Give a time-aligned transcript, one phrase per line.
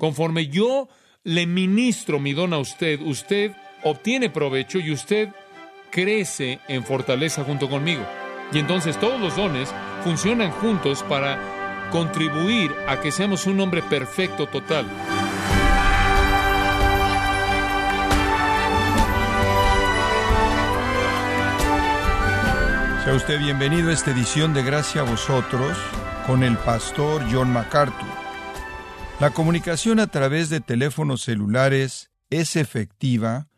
[0.00, 0.88] Conforme yo
[1.24, 3.52] le ministro mi don a usted, usted
[3.84, 5.28] obtiene provecho y usted
[5.90, 8.02] crece en fortaleza junto conmigo.
[8.50, 9.68] Y entonces todos los dones
[10.02, 11.38] funcionan juntos para
[11.92, 14.86] contribuir a que seamos un hombre perfecto total.
[23.04, 25.76] Sea usted bienvenido a esta edición de Gracia a vosotros
[26.26, 28.19] con el pastor John MacArthur.
[29.20, 33.50] La comunicación a través de teléfonos celulares es efectiva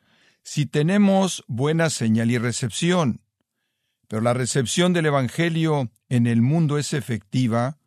[0.43, 3.21] si tenemos buena señal y recepción.
[4.09, 7.79] Pero la recepción del Evangelio en el mundo es efectiva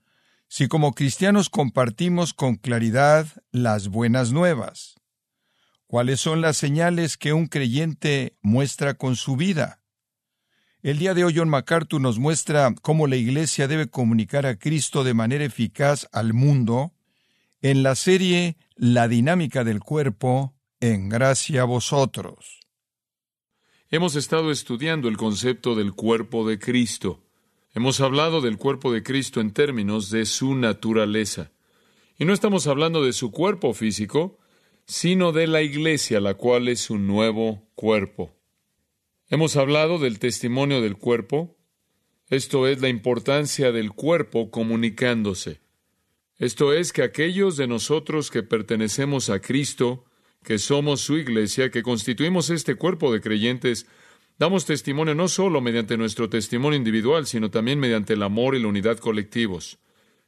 [0.48, 4.96] si como cristianos compartimos con claridad las buenas nuevas.
[5.86, 9.82] ¿Cuáles son las señales que un creyente muestra con su vida?
[10.82, 15.04] El día de hoy John MacArthur nos muestra cómo la Iglesia debe comunicar a Cristo
[15.04, 16.95] de manera eficaz al mundo
[17.66, 22.60] en la serie La dinámica del cuerpo, en gracia a vosotros.
[23.90, 27.24] Hemos estado estudiando el concepto del cuerpo de Cristo.
[27.74, 31.54] Hemos hablado del cuerpo de Cristo en términos de su naturaleza.
[32.20, 34.38] Y no estamos hablando de su cuerpo físico,
[34.86, 38.36] sino de la iglesia, la cual es su nuevo cuerpo.
[39.28, 41.58] Hemos hablado del testimonio del cuerpo,
[42.30, 45.65] esto es la importancia del cuerpo comunicándose.
[46.38, 50.04] Esto es que aquellos de nosotros que pertenecemos a Cristo,
[50.44, 53.88] que somos su iglesia, que constituimos este cuerpo de creyentes,
[54.38, 58.68] damos testimonio no solo mediante nuestro testimonio individual, sino también mediante el amor y la
[58.68, 59.80] unidad colectivos.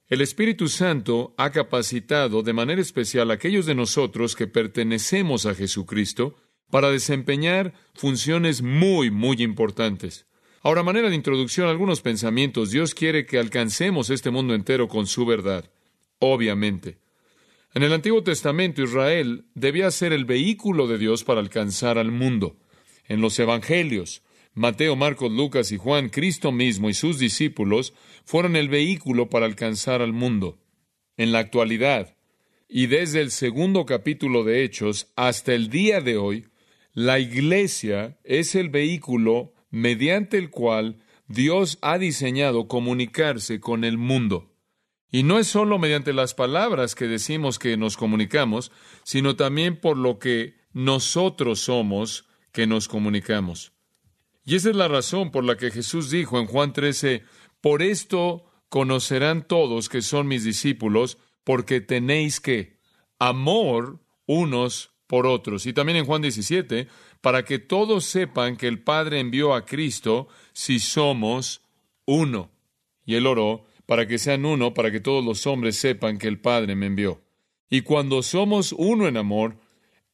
[0.08, 5.56] El Espíritu Santo ha capacitado de manera especial a aquellos de nosotros que pertenecemos a
[5.56, 6.38] Jesucristo
[6.72, 10.26] para desempeñar funciones muy, muy importantes.
[10.62, 12.72] Ahora, manera de introducción, algunos pensamientos.
[12.72, 15.70] Dios quiere que alcancemos este mundo entero con su verdad
[16.20, 16.98] obviamente.
[17.74, 22.58] En el Antiguo Testamento Israel debía ser el vehículo de Dios para alcanzar al mundo.
[23.06, 24.24] En los Evangelios,
[24.54, 27.94] Mateo, Marcos, Lucas y Juan, Cristo mismo y sus discípulos
[28.26, 30.58] fueron el vehículo para alcanzar al mundo.
[31.18, 32.16] En la actualidad,
[32.68, 36.48] y desde el segundo capítulo de Hechos hasta el día de hoy,
[36.94, 44.57] la Iglesia es el vehículo mediante el cual Dios ha diseñado comunicarse con el mundo.
[45.12, 48.72] Y no es solo mediante las palabras que decimos que nos comunicamos,
[49.04, 53.72] sino también por lo que nosotros somos que nos comunicamos.
[54.46, 57.24] Y esa es la razón por la que Jesús dijo en Juan 13,
[57.62, 62.78] por esto conocerán todos que son mis discípulos, porque tenéis que
[63.20, 65.66] amor unos por otros.
[65.66, 66.88] Y también en Juan 17,
[67.22, 71.62] para que todos sepan que el Padre envió a Cristo si somos
[72.06, 72.52] uno.
[73.06, 76.40] Y él oró, para que sean uno, para que todos los hombres sepan que el
[76.40, 77.24] Padre me envió.
[77.70, 79.58] Y cuando somos uno en amor,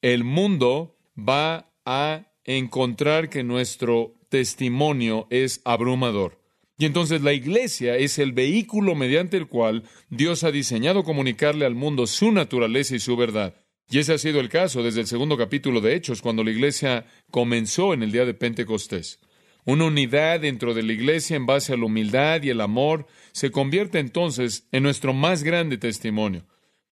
[0.02, 6.40] el mundo va a encontrar que nuestro testimonio es abrumador.
[6.78, 11.76] Y entonces la iglesia es el vehículo mediante el cual Dios ha diseñado comunicarle al
[11.76, 13.56] mundo su naturaleza y su verdad.
[13.90, 17.06] Y ese ha sido el caso desde el segundo capítulo de Hechos, cuando la iglesia
[17.30, 19.20] comenzó en el día de Pentecostés.
[19.66, 23.52] Una unidad dentro de la iglesia en base a la humildad y el amor se
[23.52, 26.46] convierte entonces en nuestro más grande testimonio.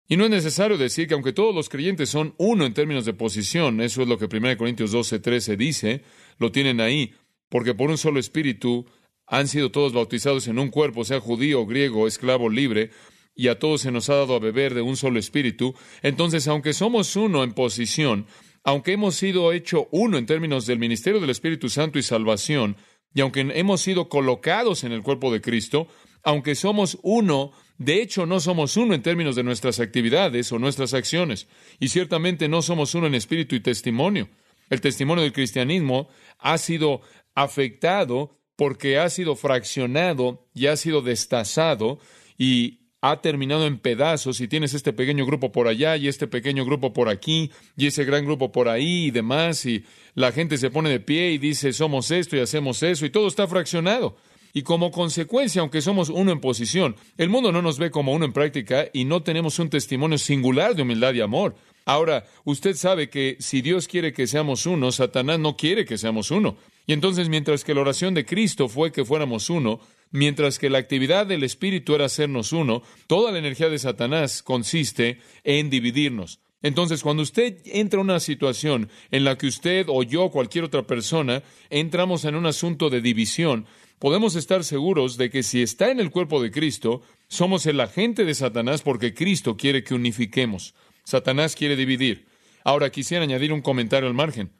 [0.09, 3.13] Y no es necesario decir que aunque todos los creyentes son uno en términos de
[3.13, 6.01] posición, eso es lo que 1 Corintios 12, 13 dice,
[6.37, 7.13] lo tienen ahí,
[7.49, 8.85] porque por un solo espíritu
[9.25, 12.91] han sido todos bautizados en un cuerpo, sea judío, griego, esclavo, libre,
[13.35, 15.75] y a todos se nos ha dado a beber de un solo espíritu.
[16.01, 18.25] Entonces, aunque somos uno en posición,
[18.67, 22.75] aunque hemos sido hecho uno en términos del ministerio del Espíritu Santo y salvación,
[23.13, 25.87] y aunque hemos sido colocados en el cuerpo de Cristo,
[26.21, 30.93] aunque somos uno, de hecho no somos uno en términos de nuestras actividades o nuestras
[30.93, 31.47] acciones,
[31.79, 34.27] y ciertamente no somos uno en espíritu y testimonio.
[34.69, 36.99] El testimonio del cristianismo ha sido
[37.35, 41.99] afectado porque ha sido fraccionado y ha sido destazado
[42.37, 46.65] y ha terminado en pedazos y tienes este pequeño grupo por allá y este pequeño
[46.65, 49.83] grupo por aquí y ese gran grupo por ahí y demás y
[50.15, 53.27] la gente se pone de pie y dice somos esto y hacemos eso y todo
[53.27, 54.17] está fraccionado.
[54.53, 58.25] Y como consecuencia, aunque somos uno en posición, el mundo no nos ve como uno
[58.25, 61.55] en práctica y no tenemos un testimonio singular de humildad y amor.
[61.85, 66.31] Ahora, usted sabe que si Dios quiere que seamos uno, Satanás no quiere que seamos
[66.31, 66.57] uno.
[66.85, 69.79] Y entonces, mientras que la oración de Cristo fue que fuéramos uno,
[70.11, 75.19] mientras que la actividad del Espíritu era hacernos uno, toda la energía de Satanás consiste
[75.43, 76.39] en dividirnos.
[76.61, 80.87] Entonces, cuando usted entra en una situación en la que usted o yo, cualquier otra
[80.87, 83.67] persona, entramos en un asunto de división,
[83.99, 88.25] podemos estar seguros de que si está en el cuerpo de Cristo, somos el agente
[88.25, 90.73] de Satanás porque Cristo quiere que unifiquemos.
[91.03, 92.27] Satanás quiere dividir.
[92.63, 94.51] Ahora quisiera añadir un comentario al margen.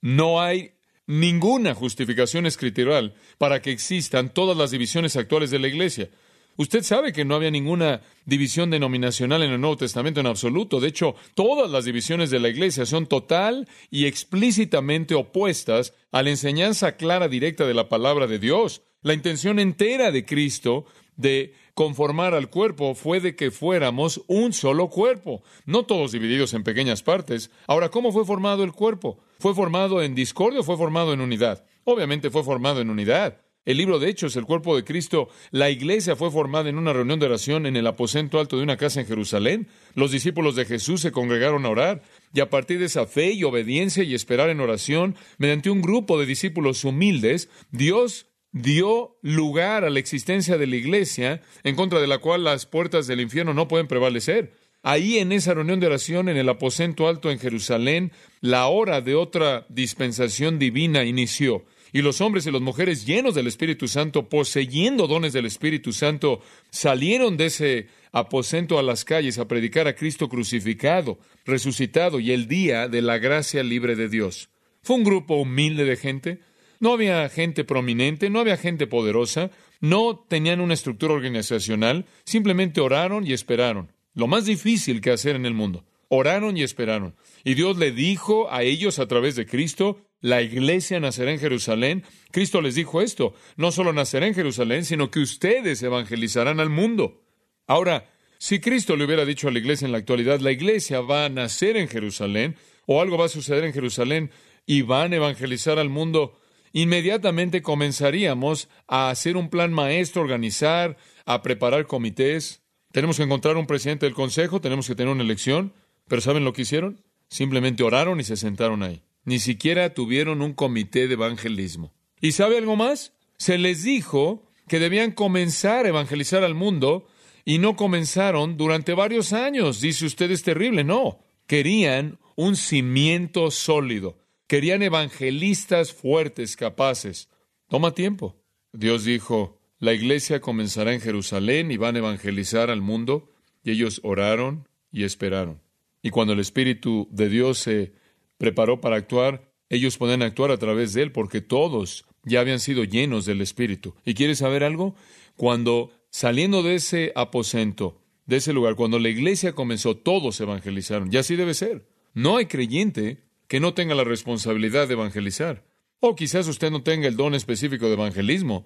[0.00, 0.71] No hay
[1.06, 6.10] ninguna justificación escritural para que existan todas las divisiones actuales de la Iglesia.
[6.56, 10.80] Usted sabe que no había ninguna división denominacional en el Nuevo Testamento en absoluto.
[10.80, 16.30] De hecho, todas las divisiones de la Iglesia son total y explícitamente opuestas a la
[16.30, 18.82] enseñanza clara directa de la palabra de Dios.
[19.00, 20.84] La intención entera de Cristo
[21.16, 26.64] de conformar al cuerpo fue de que fuéramos un solo cuerpo, no todos divididos en
[26.64, 27.50] pequeñas partes.
[27.66, 29.18] Ahora, ¿cómo fue formado el cuerpo?
[29.42, 31.64] ¿Fue formado en discordia o fue formado en unidad?
[31.82, 33.40] Obviamente fue formado en unidad.
[33.64, 37.18] El libro de Hechos, el cuerpo de Cristo, la iglesia fue formada en una reunión
[37.18, 39.66] de oración en el aposento alto de una casa en Jerusalén.
[39.96, 42.02] Los discípulos de Jesús se congregaron a orar
[42.32, 46.20] y a partir de esa fe y obediencia y esperar en oración, mediante un grupo
[46.20, 52.06] de discípulos humildes, Dios dio lugar a la existencia de la iglesia en contra de
[52.06, 54.52] la cual las puertas del infierno no pueden prevalecer.
[54.82, 59.14] Ahí en esa reunión de oración en el aposento alto en Jerusalén, la hora de
[59.14, 61.64] otra dispensación divina inició.
[61.92, 66.40] Y los hombres y las mujeres llenos del Espíritu Santo, poseyendo dones del Espíritu Santo,
[66.70, 72.48] salieron de ese aposento a las calles a predicar a Cristo crucificado, resucitado y el
[72.48, 74.48] día de la gracia libre de Dios.
[74.82, 76.40] Fue un grupo humilde de gente.
[76.80, 79.50] No había gente prominente, no había gente poderosa,
[79.80, 83.92] no tenían una estructura organizacional, simplemente oraron y esperaron.
[84.14, 85.84] Lo más difícil que hacer en el mundo.
[86.08, 87.16] Oraron y esperaron.
[87.44, 92.04] Y Dios le dijo a ellos a través de Cristo, la iglesia nacerá en Jerusalén.
[92.30, 97.22] Cristo les dijo esto, no solo nacerá en Jerusalén, sino que ustedes evangelizarán al mundo.
[97.66, 101.24] Ahora, si Cristo le hubiera dicho a la iglesia en la actualidad, la iglesia va
[101.24, 102.56] a nacer en Jerusalén,
[102.86, 104.30] o algo va a suceder en Jerusalén,
[104.66, 106.38] y van a evangelizar al mundo,
[106.72, 112.61] inmediatamente comenzaríamos a hacer un plan maestro, organizar, a preparar comités.
[112.92, 115.72] Tenemos que encontrar un presidente del consejo, tenemos que tener una elección,
[116.08, 117.02] pero ¿saben lo que hicieron?
[117.28, 119.02] Simplemente oraron y se sentaron ahí.
[119.24, 121.92] Ni siquiera tuvieron un comité de evangelismo.
[122.20, 123.14] ¿Y sabe algo más?
[123.38, 127.06] Se les dijo que debían comenzar a evangelizar al mundo
[127.44, 129.80] y no comenzaron durante varios años.
[129.80, 130.84] Dice usted es terrible.
[130.84, 134.18] No, querían un cimiento sólido.
[134.46, 137.28] Querían evangelistas fuertes, capaces.
[137.68, 138.36] Toma tiempo.
[138.72, 143.28] Dios dijo, la iglesia comenzará en Jerusalén y van a evangelizar al mundo.
[143.64, 145.60] Y ellos oraron y esperaron.
[146.02, 147.92] Y cuando el Espíritu de Dios se
[148.38, 152.84] preparó para actuar, ellos pueden actuar a través de él porque todos ya habían sido
[152.84, 153.96] llenos del Espíritu.
[154.04, 154.94] ¿Y quieres saber algo?
[155.34, 161.12] Cuando saliendo de ese aposento, de ese lugar, cuando la iglesia comenzó, todos evangelizaron.
[161.12, 161.88] Y así debe ser.
[162.14, 165.64] No hay creyente que no tenga la responsabilidad de evangelizar.
[165.98, 168.64] O quizás usted no tenga el don específico de evangelismo,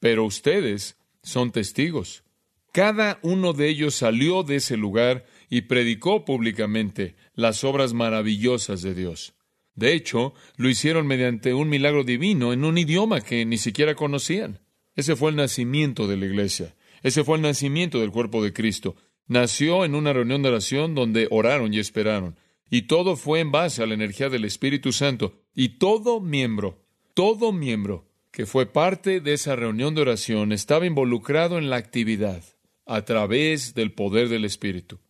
[0.00, 2.24] pero ustedes son testigos.
[2.72, 8.94] Cada uno de ellos salió de ese lugar y predicó públicamente las obras maravillosas de
[8.94, 9.34] Dios.
[9.74, 14.60] De hecho, lo hicieron mediante un milagro divino en un idioma que ni siquiera conocían.
[14.94, 16.74] Ese fue el nacimiento de la iglesia.
[17.02, 18.96] Ese fue el nacimiento del cuerpo de Cristo.
[19.26, 22.36] Nació en una reunión de oración donde oraron y esperaron.
[22.70, 25.42] Y todo fue en base a la energía del Espíritu Santo.
[25.54, 26.82] Y todo miembro,
[27.14, 32.44] todo miembro que fue parte de esa reunión de oración estaba involucrado en la actividad
[32.84, 35.00] a través del poder del Espíritu.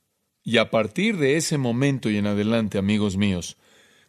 [0.44, 3.56] Y a partir de ese momento y en adelante, amigos míos,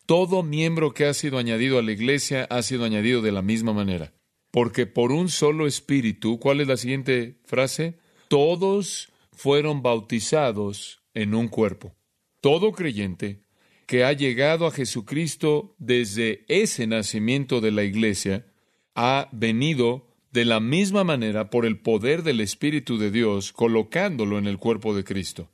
[0.05, 3.73] todo miembro que ha sido añadido a la iglesia ha sido añadido de la misma
[3.73, 4.13] manera.
[4.51, 7.97] Porque por un solo espíritu, ¿cuál es la siguiente frase?
[8.27, 11.95] Todos fueron bautizados en un cuerpo.
[12.39, 13.41] Todo creyente
[13.87, 18.45] que ha llegado a Jesucristo desde ese nacimiento de la iglesia
[18.97, 24.47] ha venido de la misma manera por el poder del Espíritu de Dios, colocándolo en
[24.47, 25.49] el cuerpo de Cristo.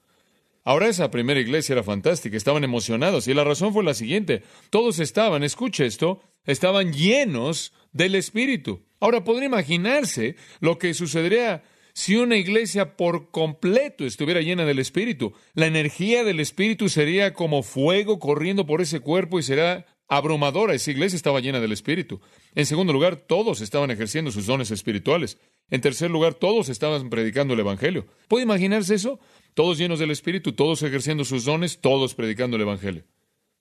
[0.63, 4.99] Ahora esa primera iglesia era fantástica, estaban emocionados y la razón fue la siguiente, todos
[4.99, 8.81] estaban, escuche esto, estaban llenos del Espíritu.
[9.01, 15.33] Ahora podría imaginarse lo que sucedería si una iglesia por completo estuviera llena del Espíritu.
[15.53, 20.73] La energía del Espíritu sería como fuego corriendo por ese cuerpo y será abrumadora.
[20.73, 22.21] Esa iglesia estaba llena del Espíritu.
[22.55, 25.37] En segundo lugar, todos estaban ejerciendo sus dones espirituales.
[25.69, 28.07] En tercer lugar, todos estaban predicando el Evangelio.
[28.27, 29.19] ¿Puede imaginarse eso?
[29.53, 33.05] todos llenos del Espíritu, todos ejerciendo sus dones, todos predicando el Evangelio.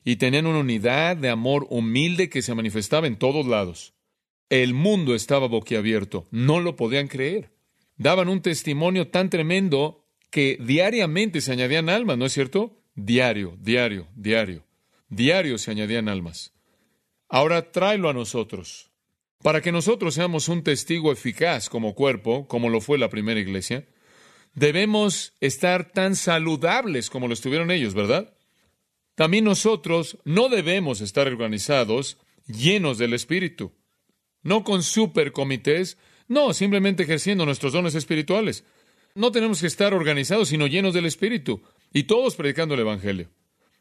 [0.05, 3.95] Y tenían una unidad de amor humilde que se manifestaba en todos lados.
[4.49, 7.53] El mundo estaba boquiabierto, no lo podían creer.
[7.97, 12.79] Daban un testimonio tan tremendo que diariamente se añadían almas, ¿no es cierto?
[12.95, 14.65] Diario, diario, diario.
[15.13, 16.53] Diario se añadían almas.
[17.29, 18.91] Ahora tráelo a nosotros.
[19.43, 23.87] Para que nosotros seamos un testigo eficaz como cuerpo, como lo fue la primera iglesia,
[24.55, 28.35] Debemos estar tan saludables como lo estuvieron ellos, ¿verdad?
[29.15, 32.17] también nosotros no debemos estar organizados
[32.47, 33.73] llenos del Espíritu.
[34.43, 38.65] No con supercomités, no, simplemente ejerciendo nuestros dones espirituales.
[39.15, 41.63] No tenemos que estar organizados, sino llenos del Espíritu.
[41.93, 43.29] Y todos predicando el Evangelio.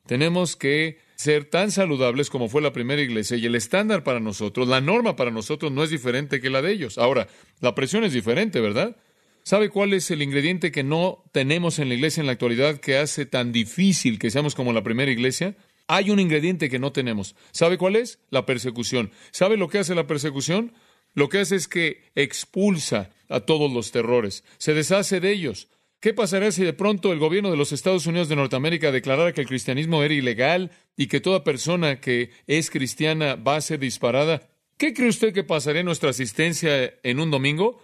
[0.05, 4.67] Tenemos que ser tan saludables como fue la primera iglesia y el estándar para nosotros,
[4.67, 6.97] la norma para nosotros no es diferente que la de ellos.
[6.97, 7.27] Ahora,
[7.59, 8.97] la presión es diferente, ¿verdad?
[9.43, 12.97] ¿Sabe cuál es el ingrediente que no tenemos en la iglesia en la actualidad que
[12.97, 15.55] hace tan difícil que seamos como la primera iglesia?
[15.87, 17.35] Hay un ingrediente que no tenemos.
[17.51, 18.19] ¿Sabe cuál es?
[18.29, 19.11] La persecución.
[19.31, 20.73] ¿Sabe lo que hace la persecución?
[21.13, 25.67] Lo que hace es que expulsa a todos los terrores, se deshace de ellos.
[26.01, 29.41] ¿Qué pasaría si de pronto el gobierno de los Estados Unidos de Norteamérica declarara que
[29.41, 34.49] el cristianismo era ilegal y que toda persona que es cristiana va a ser disparada?
[34.77, 37.79] ¿Qué cree usted que pasaría en nuestra asistencia en un domingo?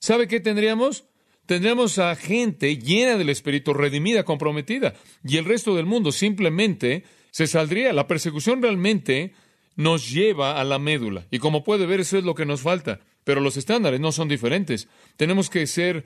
[0.00, 1.04] ¿Sabe qué tendríamos?
[1.46, 7.46] Tendríamos a gente llena del Espíritu, redimida, comprometida, y el resto del mundo simplemente se
[7.46, 7.92] saldría.
[7.92, 9.32] La persecución realmente
[9.76, 12.98] nos lleva a la médula, y como puede ver, eso es lo que nos falta.
[13.22, 14.88] Pero los estándares no son diferentes.
[15.16, 16.04] Tenemos que ser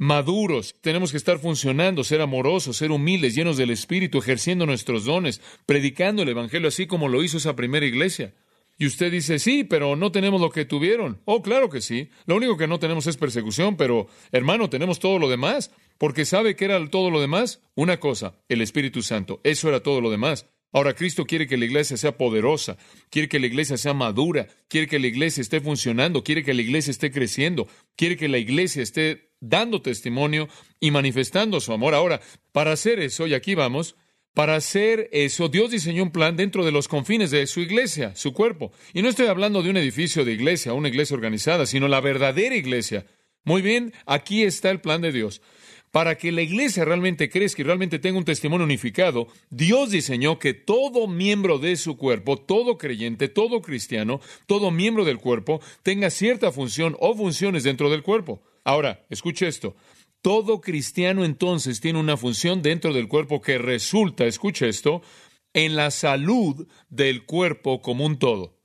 [0.00, 5.42] maduros, tenemos que estar funcionando, ser amorosos, ser humildes, llenos del Espíritu, ejerciendo nuestros dones,
[5.66, 8.32] predicando el Evangelio así como lo hizo esa primera iglesia.
[8.78, 11.20] Y usted dice, sí, pero no tenemos lo que tuvieron.
[11.26, 12.08] Oh, claro que sí.
[12.24, 15.70] Lo único que no tenemos es persecución, pero hermano, tenemos todo lo demás.
[15.98, 17.60] Porque ¿sabe qué era todo lo demás?
[17.74, 19.42] Una cosa, el Espíritu Santo.
[19.44, 20.46] Eso era todo lo demás.
[20.72, 22.78] Ahora Cristo quiere que la iglesia sea poderosa,
[23.10, 26.62] quiere que la iglesia sea madura, quiere que la iglesia esté funcionando, quiere que la
[26.62, 31.94] iglesia esté creciendo, quiere que la iglesia esté dando testimonio y manifestando su amor.
[31.94, 32.20] Ahora,
[32.52, 33.96] para hacer eso, y aquí vamos,
[34.34, 38.32] para hacer eso, Dios diseñó un plan dentro de los confines de su iglesia, su
[38.32, 38.70] cuerpo.
[38.94, 42.54] Y no estoy hablando de un edificio de iglesia, una iglesia organizada, sino la verdadera
[42.54, 43.06] iglesia.
[43.44, 45.42] Muy bien, aquí está el plan de Dios.
[45.90, 50.54] Para que la iglesia realmente crezca y realmente tenga un testimonio unificado, Dios diseñó que
[50.54, 56.52] todo miembro de su cuerpo, todo creyente, todo cristiano, todo miembro del cuerpo, tenga cierta
[56.52, 58.40] función o funciones dentro del cuerpo.
[58.64, 59.76] Ahora, escuche esto.
[60.22, 65.02] Todo cristiano entonces tiene una función dentro del cuerpo que resulta, escuche esto,
[65.54, 68.58] en la salud del cuerpo como un todo.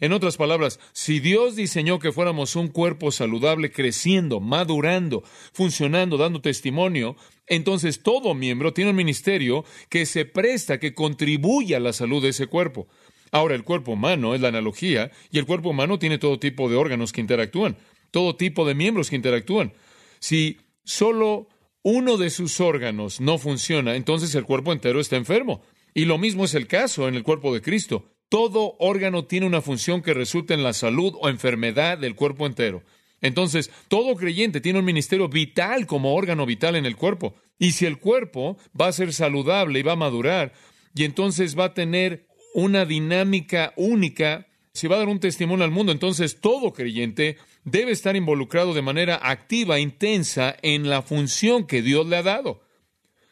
[0.00, 6.40] En otras palabras, si Dios diseñó que fuéramos un cuerpo saludable, creciendo, madurando, funcionando, dando
[6.40, 12.22] testimonio, entonces todo miembro tiene un ministerio que se presta, que contribuye a la salud
[12.22, 12.86] de ese cuerpo.
[13.32, 16.76] Ahora, el cuerpo humano es la analogía, y el cuerpo humano tiene todo tipo de
[16.76, 17.76] órganos que interactúan
[18.10, 19.72] todo tipo de miembros que interactúan.
[20.18, 21.48] Si solo
[21.82, 25.62] uno de sus órganos no funciona, entonces el cuerpo entero está enfermo.
[25.94, 28.10] Y lo mismo es el caso en el cuerpo de Cristo.
[28.28, 32.82] Todo órgano tiene una función que resulta en la salud o enfermedad del cuerpo entero.
[33.20, 37.34] Entonces, todo creyente tiene un ministerio vital como órgano vital en el cuerpo.
[37.58, 40.52] Y si el cuerpo va a ser saludable y va a madurar,
[40.94, 45.70] y entonces va a tener una dinámica única, si va a dar un testimonio al
[45.70, 47.36] mundo, entonces todo creyente
[47.70, 52.62] debe estar involucrado de manera activa, intensa, en la función que Dios le ha dado.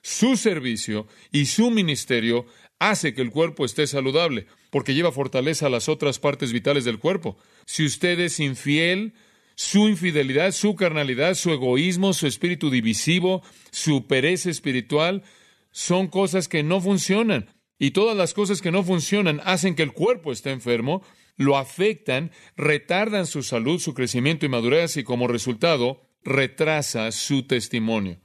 [0.02, 2.46] Su servicio y su ministerio
[2.78, 6.98] hace que el cuerpo esté saludable, porque lleva fortaleza a las otras partes vitales del
[6.98, 7.36] cuerpo.
[7.64, 9.14] Si usted es infiel,
[9.54, 15.22] su infidelidad, su carnalidad, su egoísmo, su espíritu divisivo, su pereza espiritual,
[15.70, 17.50] son cosas que no funcionan.
[17.78, 21.02] Y todas las cosas que no funcionan hacen que el cuerpo esté enfermo
[21.36, 28.18] lo afectan, retardan su salud, su crecimiento y madurez y como resultado retrasa su testimonio.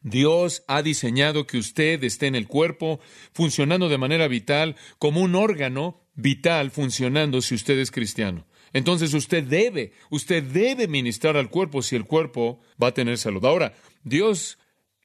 [0.00, 3.00] Dios ha diseñado que usted esté en el cuerpo,
[3.32, 8.46] funcionando de manera vital, como un órgano vital funcionando si usted es cristiano.
[8.72, 13.44] Entonces usted debe, usted debe ministrar al cuerpo si el cuerpo va a tener salud.
[13.44, 14.58] Ahora, Dios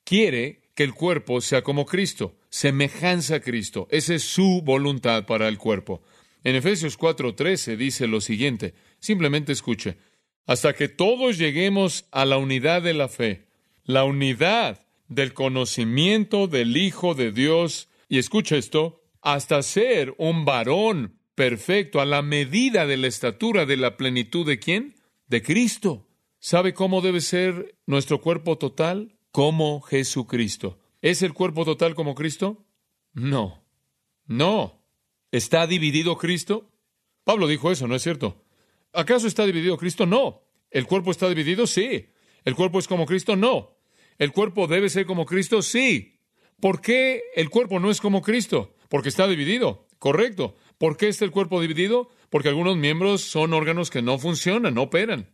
[0.03, 3.87] quiere que el cuerpo sea como Cristo, semejanza a Cristo.
[3.89, 6.01] Esa es su voluntad para el cuerpo.
[6.43, 9.97] En Efesios 4:13 dice lo siguiente, simplemente escuche,
[10.45, 13.47] hasta que todos lleguemos a la unidad de la fe,
[13.83, 21.19] la unidad del conocimiento del Hijo de Dios, y escucha esto, hasta ser un varón
[21.35, 24.95] perfecto a la medida de la estatura de la plenitud de quién?
[25.27, 26.07] De Cristo.
[26.39, 29.15] ¿Sabe cómo debe ser nuestro cuerpo total?
[29.31, 30.77] Como Jesucristo.
[31.01, 32.65] ¿Es el cuerpo total como Cristo?
[33.13, 33.63] No.
[34.25, 34.82] No.
[35.33, 36.69] ¿Está dividido Cristo?
[37.23, 38.45] Pablo dijo eso, ¿no es cierto?
[38.93, 40.05] ¿Acaso está dividido Cristo?
[40.05, 40.43] No.
[40.69, 41.65] ¿El cuerpo está dividido?
[41.65, 42.05] Sí.
[42.45, 43.35] ¿El cuerpo es como Cristo?
[43.35, 43.75] No.
[44.19, 45.63] ¿El cuerpo debe ser como Cristo?
[45.63, 46.19] Sí.
[46.59, 48.75] ¿Por qué el cuerpo no es como Cristo?
[48.89, 49.87] Porque está dividido.
[49.97, 50.55] Correcto.
[50.77, 52.11] ¿Por qué está el cuerpo dividido?
[52.29, 55.31] Porque algunos miembros son órganos que no funcionan, no operan.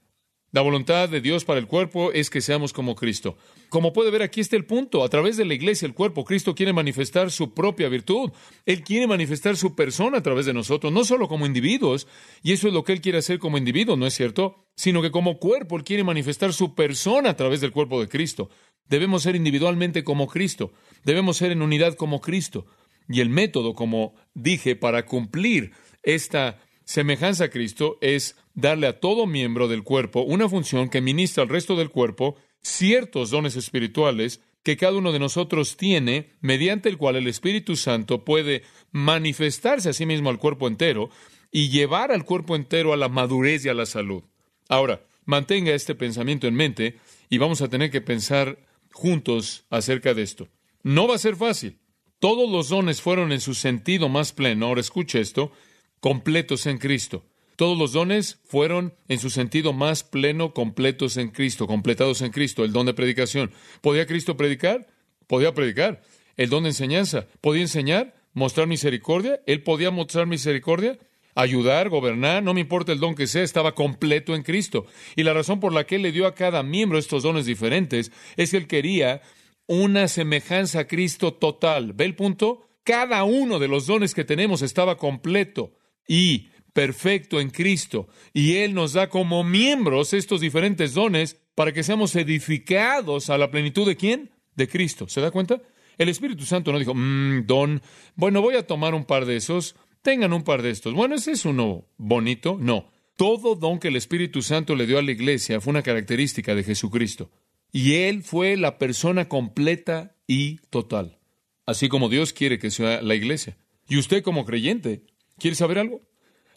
[0.51, 3.37] La voluntad de Dios para el cuerpo es que seamos como Cristo.
[3.69, 5.03] Como puede ver, aquí está el punto.
[5.03, 8.31] A través de la iglesia, el cuerpo, Cristo quiere manifestar su propia virtud.
[8.65, 12.07] Él quiere manifestar su persona a través de nosotros, no solo como individuos,
[12.41, 14.65] y eso es lo que Él quiere hacer como individuo, ¿no es cierto?
[14.75, 18.49] Sino que como cuerpo, Él quiere manifestar su persona a través del cuerpo de Cristo.
[18.87, 20.73] Debemos ser individualmente como Cristo.
[21.03, 22.65] Debemos ser en unidad como Cristo.
[23.07, 29.27] Y el método, como dije, para cumplir esta semejanza a Cristo es darle a todo
[29.27, 34.75] miembro del cuerpo una función que ministra al resto del cuerpo ciertos dones espirituales que
[34.75, 40.07] cada uno de nosotros tiene, mediante el cual el Espíritu Santo puede manifestarse a sí
[40.07, 41.11] mismo al cuerpo entero
[41.51, 44.23] y llevar al cuerpo entero a la madurez y a la salud.
[44.67, 46.97] Ahora, mantenga este pensamiento en mente
[47.29, 50.47] y vamos a tener que pensar juntos acerca de esto.
[50.81, 51.77] No va a ser fácil.
[52.17, 54.65] Todos los dones fueron en su sentido más pleno.
[54.65, 55.51] Ahora escuche esto
[55.99, 57.25] completos en Cristo.
[57.55, 62.63] Todos los dones fueron, en su sentido más pleno, completos en Cristo, completados en Cristo.
[62.63, 63.51] El don de predicación.
[63.81, 64.87] ¿Podía Cristo predicar?
[65.27, 66.01] Podía predicar.
[66.37, 67.27] El don de enseñanza.
[67.41, 68.15] ¿Podía enseñar?
[68.33, 69.41] ¿Mostrar misericordia?
[69.45, 70.97] ¿Él podía mostrar misericordia?
[71.35, 74.85] ayudar, gobernar, no me importa el don que sea, estaba completo en Cristo.
[75.15, 78.11] Y la razón por la que Él le dio a cada miembro estos dones diferentes
[78.35, 79.21] es que Él quería
[79.65, 81.93] una semejanza a Cristo total.
[81.93, 82.67] ¿Ve el punto?
[82.83, 85.78] Cada uno de los dones que tenemos estaba completo
[86.09, 88.09] y perfecto en Cristo.
[88.33, 93.51] Y Él nos da como miembros estos diferentes dones para que seamos edificados a la
[93.51, 94.31] plenitud de quién?
[94.55, 95.07] De Cristo.
[95.07, 95.61] ¿Se da cuenta?
[95.97, 97.81] El Espíritu Santo no dijo, mmm, don,
[98.15, 100.93] bueno, voy a tomar un par de esos, tengan un par de estos.
[100.93, 102.57] Bueno, ese es uno bonito.
[102.59, 102.91] No.
[103.15, 106.63] Todo don que el Espíritu Santo le dio a la iglesia fue una característica de
[106.63, 107.29] Jesucristo.
[107.71, 111.19] Y Él fue la persona completa y total.
[111.65, 113.57] Así como Dios quiere que sea la iglesia.
[113.87, 115.03] Y usted como creyente
[115.39, 116.01] ¿Quiere saber algo?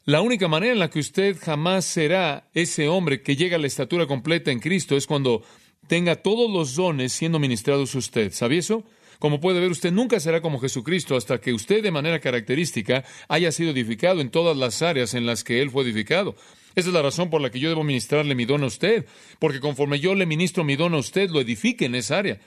[0.04, 3.68] La única manera en la que usted jamás será ese hombre que llega a la
[3.68, 5.44] estatura completa en Cristo es cuando
[5.86, 8.32] tenga todos los dones siendo ministrados usted.
[8.32, 8.84] ¿Sabía eso?
[9.20, 13.52] Como puede ver, usted nunca será como Jesucristo hasta que usted de manera característica haya
[13.52, 16.34] sido edificado en todas las áreas en las que Él fue edificado.
[16.74, 19.06] Esa es la razón por la que yo debo ministrarle mi don a usted,
[19.38, 22.40] porque conforme yo le ministro mi don a usted, lo edifique en esa área.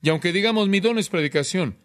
[0.00, 1.76] Y aunque digamos mi don es predicación,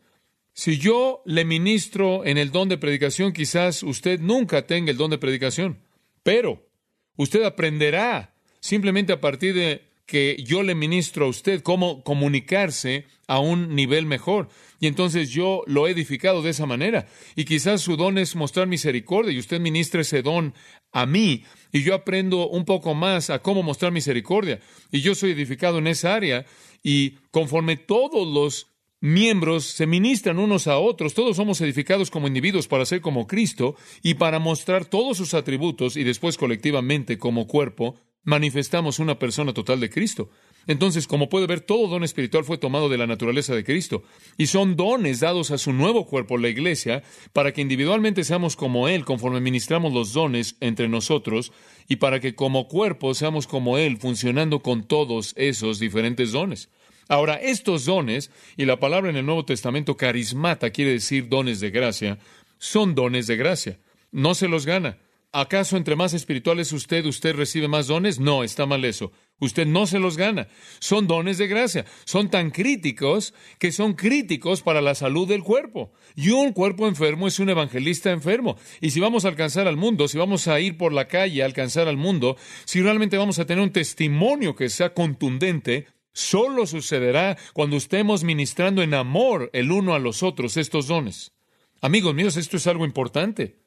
[0.57, 5.11] si yo le ministro en el don de predicación, quizás usted nunca tenga el don
[5.11, 5.83] de predicación,
[6.23, 6.67] pero
[7.15, 13.37] usted aprenderá simplemente a partir de que yo le ministro a usted cómo comunicarse a
[13.37, 14.49] un nivel mejor.
[14.79, 17.07] Y entonces yo lo he edificado de esa manera.
[17.35, 20.55] Y quizás su don es mostrar misericordia y usted ministra ese don
[20.91, 24.59] a mí y yo aprendo un poco más a cómo mostrar misericordia.
[24.91, 26.47] Y yo soy edificado en esa área
[26.81, 32.67] y conforme todos los miembros se ministran unos a otros, todos somos edificados como individuos
[32.67, 37.95] para ser como Cristo y para mostrar todos sus atributos y después colectivamente como cuerpo
[38.23, 40.29] manifestamos una persona total de Cristo.
[40.67, 44.03] Entonces, como puede ver, todo don espiritual fue tomado de la naturaleza de Cristo
[44.37, 48.89] y son dones dados a su nuevo cuerpo, la iglesia, para que individualmente seamos como
[48.89, 51.53] Él conforme ministramos los dones entre nosotros
[51.87, 56.69] y para que como cuerpo seamos como Él funcionando con todos esos diferentes dones.
[57.09, 61.71] Ahora, estos dones, y la palabra en el Nuevo Testamento carismata quiere decir dones de
[61.71, 62.17] gracia,
[62.57, 63.79] son dones de gracia.
[64.11, 64.97] No se los gana.
[65.33, 68.19] ¿Acaso entre más espiritual es usted, usted recibe más dones?
[68.19, 69.11] No, está mal eso.
[69.39, 70.47] Usted no se los gana.
[70.79, 71.85] Son dones de gracia.
[72.05, 75.91] Son tan críticos que son críticos para la salud del cuerpo.
[76.15, 78.57] Y un cuerpo enfermo es un evangelista enfermo.
[78.81, 81.45] Y si vamos a alcanzar al mundo, si vamos a ir por la calle a
[81.45, 85.87] alcanzar al mundo, si realmente vamos a tener un testimonio que sea contundente,
[86.17, 91.31] Solo sucederá cuando estemos ministrando en amor el uno a los otros estos dones.
[91.79, 93.59] Amigos míos, esto es algo importante.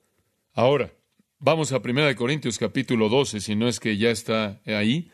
[0.52, 0.92] Ahora,
[1.38, 5.12] vamos a 1 Corintios capítulo 12, si no es que ya está ahí.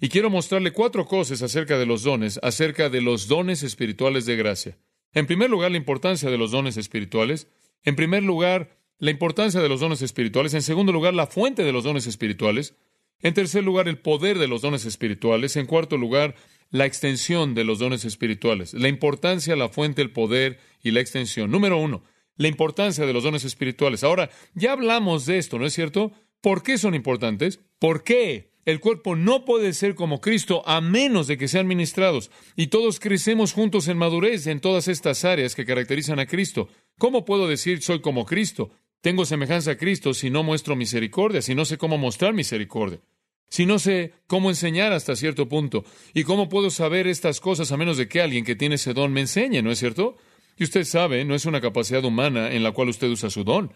[0.00, 4.36] Y quiero mostrarle cuatro cosas acerca de los dones, acerca de los dones espirituales de
[4.36, 4.78] gracia.
[5.12, 7.48] En primer lugar, la importancia de los dones espirituales.
[7.82, 10.54] En primer lugar, la importancia de los dones espirituales.
[10.54, 12.76] En segundo lugar, la fuente de los dones espirituales.
[13.20, 15.56] En tercer lugar, el poder de los dones espirituales.
[15.56, 16.34] En cuarto lugar,
[16.70, 21.50] la extensión de los dones espirituales, la importancia, la fuente, el poder y la extensión.
[21.50, 22.02] Número uno,
[22.36, 24.04] la importancia de los dones espirituales.
[24.04, 26.12] Ahora, ya hablamos de esto, ¿no es cierto?
[26.40, 27.60] ¿Por qué son importantes?
[27.78, 28.52] ¿Por qué?
[28.64, 32.30] El cuerpo no puede ser como Cristo a menos de que sean ministrados.
[32.54, 36.68] Y todos crecemos juntos en madurez en todas estas áreas que caracterizan a Cristo.
[36.98, 38.70] ¿Cómo puedo decir soy como Cristo?
[39.00, 43.00] Tengo semejanza a Cristo si no muestro misericordia, si no sé cómo mostrar misericordia
[43.48, 45.84] si no sé cómo enseñar hasta cierto punto?
[46.14, 49.12] ¿Y cómo puedo saber estas cosas a menos de que alguien que tiene ese don
[49.12, 50.16] me enseñe, ¿no es cierto?
[50.56, 53.72] Y usted sabe, no es una capacidad humana en la cual usted usa su don.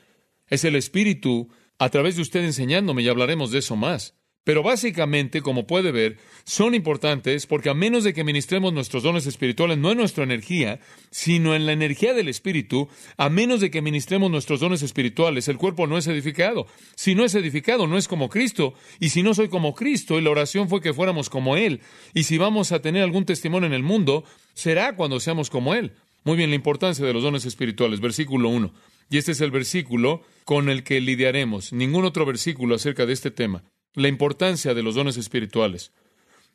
[0.48, 4.14] Es el Espíritu a través de usted enseñándome y hablaremos de eso más.
[4.44, 9.26] Pero básicamente, como puede ver, son importantes porque a menos de que ministremos nuestros dones
[9.26, 10.80] espirituales, no en nuestra energía,
[11.12, 15.58] sino en la energía del Espíritu, a menos de que ministremos nuestros dones espirituales, el
[15.58, 16.66] cuerpo no es edificado.
[16.96, 18.74] Si no es edificado, no es como Cristo.
[18.98, 21.80] Y si no soy como Cristo, y la oración fue que fuéramos como Él,
[22.12, 24.24] y si vamos a tener algún testimonio en el mundo,
[24.54, 25.92] será cuando seamos como Él.
[26.24, 28.00] Muy bien, la importancia de los dones espirituales.
[28.00, 28.72] Versículo 1.
[29.08, 31.72] Y este es el versículo con el que lidiaremos.
[31.72, 33.62] Ningún otro versículo acerca de este tema
[33.94, 35.92] la importancia de los dones espirituales.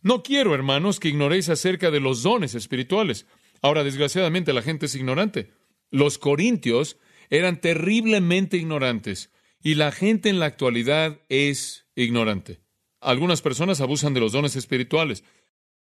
[0.02, 3.26] No quiero, hermanos, que ignoréis acerca de los dones espirituales.
[3.62, 5.52] Ahora, desgraciadamente, la gente es ignorante.
[5.90, 6.98] Los corintios
[7.30, 12.62] eran terriblemente ignorantes y la gente en la actualidad es ignorante.
[13.02, 15.24] Algunas personas abusan de los dones espirituales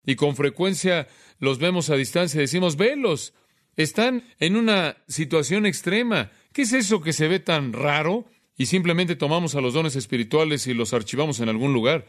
[0.07, 3.35] y con frecuencia los vemos a distancia y decimos, velos,
[3.77, 6.31] están en una situación extrema.
[6.53, 8.27] ¿Qué es eso que se ve tan raro?
[8.57, 12.07] Y simplemente tomamos a los dones espirituales y los archivamos en algún lugar.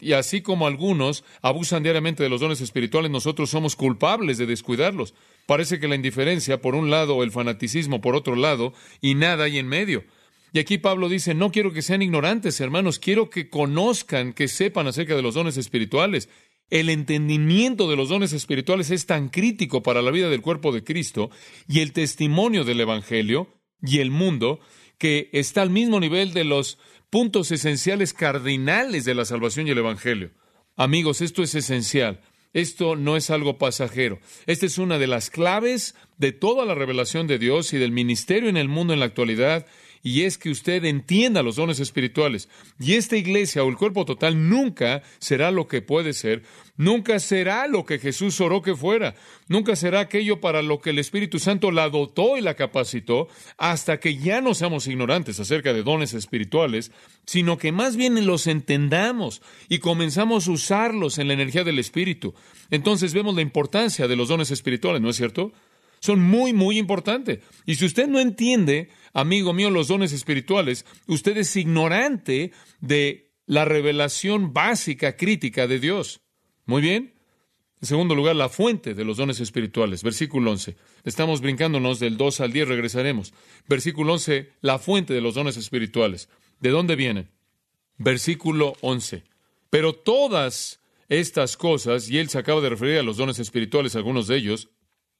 [0.00, 5.14] Y así como algunos abusan diariamente de los dones espirituales, nosotros somos culpables de descuidarlos.
[5.46, 9.58] Parece que la indiferencia por un lado el fanaticismo por otro lado y nada hay
[9.58, 10.04] en medio.
[10.52, 14.86] Y aquí Pablo dice, no quiero que sean ignorantes, hermanos, quiero que conozcan, que sepan
[14.86, 16.28] acerca de los dones espirituales.
[16.70, 20.84] El entendimiento de los dones espirituales es tan crítico para la vida del cuerpo de
[20.84, 21.30] Cristo
[21.66, 23.48] y el testimonio del Evangelio
[23.82, 24.60] y el mundo
[24.98, 26.78] que está al mismo nivel de los
[27.10, 30.32] puntos esenciales cardinales de la salvación y el Evangelio.
[30.76, 32.20] Amigos, esto es esencial.
[32.52, 34.20] Esto no es algo pasajero.
[34.46, 38.48] Esta es una de las claves de toda la revelación de Dios y del ministerio
[38.48, 39.66] en el mundo en la actualidad
[40.08, 42.48] y es que usted entienda los dones espirituales.
[42.80, 46.44] Y esta iglesia o el cuerpo total nunca será lo que puede ser,
[46.78, 49.16] nunca será lo que Jesús oró que fuera,
[49.48, 54.00] nunca será aquello para lo que el Espíritu Santo la dotó y la capacitó, hasta
[54.00, 56.90] que ya no seamos ignorantes acerca de dones espirituales,
[57.26, 62.32] sino que más bien los entendamos y comenzamos a usarlos en la energía del Espíritu.
[62.70, 65.52] Entonces vemos la importancia de los dones espirituales, ¿no es cierto?
[66.00, 67.40] Son muy, muy importantes.
[67.66, 73.64] Y si usted no entiende, amigo mío, los dones espirituales, usted es ignorante de la
[73.64, 76.20] revelación básica, crítica de Dios.
[76.66, 77.14] Muy bien.
[77.80, 80.02] En segundo lugar, la fuente de los dones espirituales.
[80.02, 80.76] Versículo 11.
[81.04, 83.32] Estamos brincándonos del 2 al 10, regresaremos.
[83.68, 86.28] Versículo 11, la fuente de los dones espirituales.
[86.60, 87.30] ¿De dónde vienen?
[87.96, 89.22] Versículo 11.
[89.70, 94.26] Pero todas estas cosas, y él se acaba de referir a los dones espirituales, algunos
[94.26, 94.68] de ellos,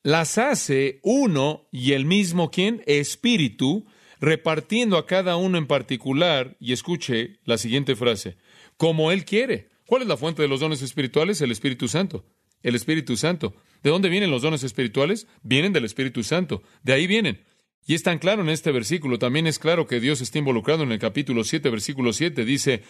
[0.09, 3.85] las hace uno y el mismo quien, espíritu,
[4.19, 8.39] repartiendo a cada uno en particular, y escuche la siguiente frase,
[8.79, 9.69] como Él quiere.
[9.85, 11.43] ¿Cuál es la fuente de los dones espirituales?
[11.43, 12.25] El Espíritu Santo.
[12.63, 13.55] El Espíritu Santo.
[13.83, 15.27] ¿De dónde vienen los dones espirituales?
[15.43, 16.63] Vienen del Espíritu Santo.
[16.83, 17.45] De ahí vienen.
[17.87, 20.93] Y es tan claro en este versículo, también es claro que Dios está involucrado en
[20.93, 22.47] el capítulo 7, versículo 7.
[22.47, 22.83] Dice,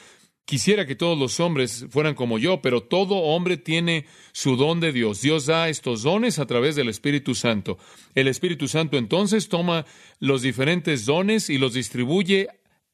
[0.49, 4.93] Quisiera que todos los hombres fueran como yo, pero todo hombre tiene su don de
[4.93, 5.21] Dios.
[5.21, 7.77] Dios da estos dones a través del Espíritu Santo.
[8.15, 9.85] El Espíritu Santo entonces toma
[10.21, 12.49] los diferentes dones y los distribuye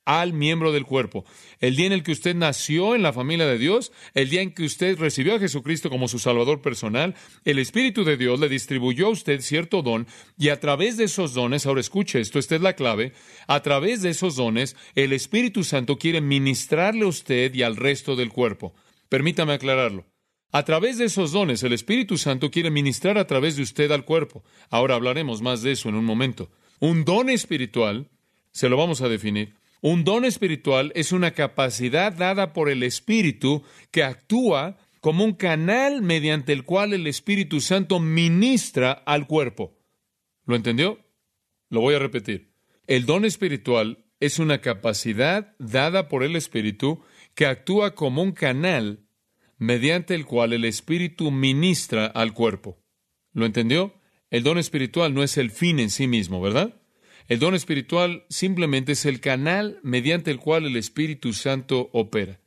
[0.04, 1.24] al miembro del cuerpo.
[1.60, 4.52] El día en el que usted nació en la familia de Dios, el día en
[4.52, 7.14] que usted recibió a Jesucristo como su Salvador personal,
[7.44, 10.06] el Espíritu de Dios le distribuyó a usted cierto don
[10.38, 13.12] y a través de esos dones, ahora escuche esto, esta es la clave,
[13.46, 18.16] a través de esos dones, el Espíritu Santo quiere ministrarle a usted y al resto
[18.16, 18.74] del cuerpo.
[19.08, 20.06] Permítame aclararlo.
[20.54, 24.04] A través de esos dones, el Espíritu Santo quiere ministrar a través de usted al
[24.04, 24.44] cuerpo.
[24.70, 26.48] Ahora hablaremos más de eso en un momento.
[26.78, 28.08] Un don espiritual,
[28.52, 29.54] se lo vamos a definir,
[29.84, 36.00] un don espiritual es una capacidad dada por el Espíritu que actúa como un canal
[36.00, 39.76] mediante el cual el Espíritu Santo ministra al cuerpo.
[40.46, 41.04] ¿Lo entendió?
[41.68, 42.54] Lo voy a repetir.
[42.86, 49.04] El don espiritual es una capacidad dada por el Espíritu que actúa como un canal
[49.58, 52.82] mediante el cual el Espíritu ministra al cuerpo.
[53.34, 53.92] ¿Lo entendió?
[54.30, 56.80] El don espiritual no es el fin en sí mismo, ¿verdad?
[57.26, 62.38] El don espiritual simplemente es el canal mediante el cual el Espíritu Santo opera.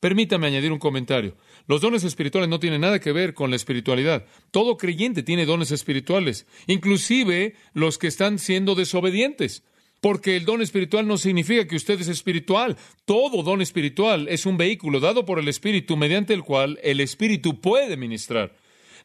[0.00, 1.36] Permítame añadir un comentario.
[1.68, 4.26] Los dones espirituales no tienen nada que ver con la espiritualidad.
[4.50, 9.62] Todo creyente tiene dones espirituales, inclusive los que están siendo desobedientes.
[10.00, 12.76] Porque el don espiritual no significa que usted es espiritual.
[13.04, 17.60] Todo don espiritual es un vehículo dado por el Espíritu mediante el cual el Espíritu
[17.60, 18.54] puede ministrar.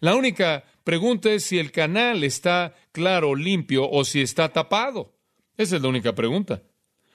[0.01, 5.18] La única pregunta es si el canal está claro, limpio o si está tapado.
[5.59, 6.63] Esa es la única pregunta.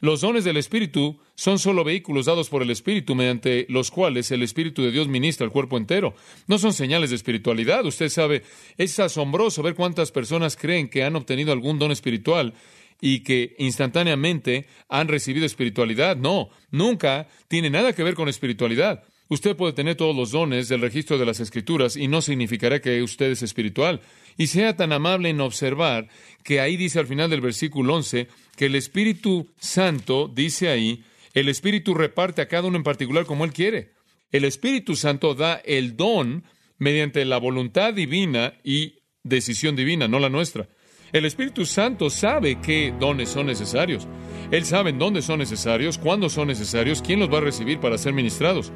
[0.00, 4.42] Los dones del Espíritu son solo vehículos dados por el Espíritu mediante los cuales el
[4.42, 6.14] Espíritu de Dios ministra al cuerpo entero.
[6.46, 7.86] No son señales de espiritualidad.
[7.86, 8.42] Usted sabe,
[8.76, 12.52] es asombroso ver cuántas personas creen que han obtenido algún don espiritual
[13.00, 16.14] y que instantáneamente han recibido espiritualidad.
[16.18, 19.04] No, nunca tiene nada que ver con espiritualidad.
[19.28, 23.02] Usted puede tener todos los dones del registro de las Escrituras y no significará que
[23.02, 24.02] usted es espiritual.
[24.36, 26.08] Y sea tan amable en observar
[26.42, 31.48] que ahí dice al final del versículo 11 que el Espíritu Santo, dice ahí, el
[31.48, 33.92] Espíritu reparte a cada uno en particular como Él quiere.
[34.30, 36.44] El Espíritu Santo da el don
[36.78, 40.68] mediante la voluntad divina y decisión divina, no la nuestra.
[41.12, 44.08] El Espíritu Santo sabe qué dones son necesarios.
[44.50, 47.98] Él sabe en dónde son necesarios, cuándo son necesarios, quién los va a recibir para
[47.98, 48.72] ser ministrados.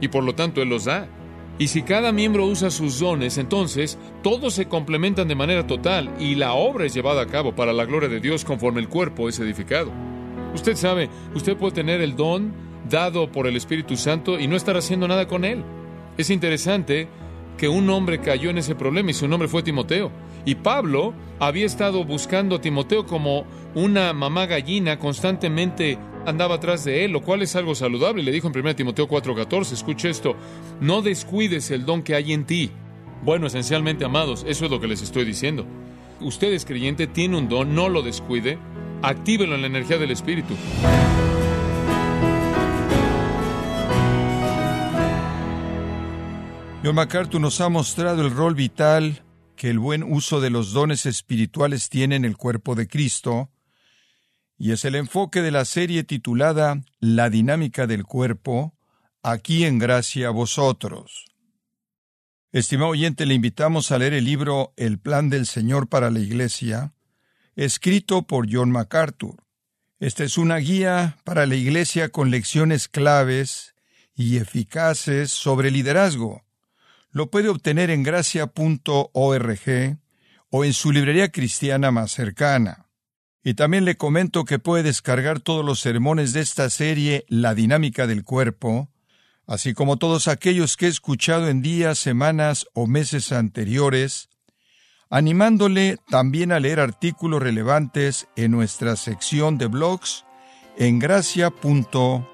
[0.00, 1.08] Y por lo tanto Él los da.
[1.58, 6.34] Y si cada miembro usa sus dones, entonces todos se complementan de manera total y
[6.34, 9.38] la obra es llevada a cabo para la gloria de Dios conforme el cuerpo es
[9.38, 9.92] edificado.
[10.54, 12.52] Usted sabe, usted puede tener el don
[12.88, 15.62] dado por el Espíritu Santo y no estar haciendo nada con él.
[16.16, 17.08] Es interesante
[17.56, 20.10] que un hombre cayó en ese problema y su nombre fue Timoteo.
[20.44, 27.04] Y Pablo había estado buscando a Timoteo como una mamá gallina, constantemente andaba atrás de
[27.04, 28.22] él, lo cual es algo saludable.
[28.22, 30.36] Le dijo en 1 Timoteo 4:14, escuche esto,
[30.80, 32.70] no descuides el don que hay en ti.
[33.22, 35.64] Bueno, esencialmente, amados, eso es lo que les estoy diciendo.
[36.20, 38.58] Usted es creyente, tiene un don, no lo descuide,
[39.02, 40.54] actívelo en la energía del Espíritu.
[46.84, 49.22] John MacArthur nos ha mostrado el rol vital
[49.54, 53.51] que el buen uso de los dones espirituales tiene en el cuerpo de Cristo,
[54.62, 58.78] y es el enfoque de la serie titulada La dinámica del cuerpo,
[59.20, 61.26] aquí en gracia a vosotros.
[62.52, 66.94] Estimado oyente, le invitamos a leer el libro El plan del Señor para la Iglesia,
[67.56, 69.42] escrito por John MacArthur.
[69.98, 73.74] Esta es una guía para la Iglesia con lecciones claves
[74.14, 76.44] y eficaces sobre liderazgo
[77.12, 79.98] lo puede obtener en gracia.org
[80.50, 82.81] o en su librería cristiana más cercana.
[83.44, 88.06] Y también le comento que puede descargar todos los sermones de esta serie La dinámica
[88.06, 88.88] del cuerpo,
[89.46, 94.28] así como todos aquellos que he escuchado en días, semanas o meses anteriores,
[95.10, 100.24] animándole también a leer artículos relevantes en nuestra sección de blogs
[100.78, 102.24] en gracia.org.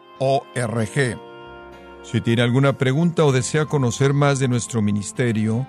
[2.05, 5.67] Si tiene alguna pregunta o desea conocer más de nuestro ministerio,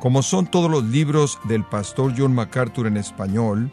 [0.00, 3.72] como son todos los libros del pastor John MacArthur en español,